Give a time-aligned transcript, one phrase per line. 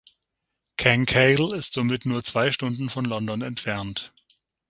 [0.77, 4.11] Cancale ist somit nur zwei Stunden von London entfernt.